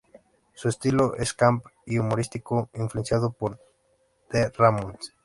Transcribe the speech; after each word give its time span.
Su 0.55 0.67
estilo 0.67 1.13
es 1.17 1.35
camp 1.35 1.63
y 1.85 1.99
humorístico, 1.99 2.71
influenciado 2.73 3.31
por 3.33 3.59
The 4.31 4.49
Ramones. 4.49 5.13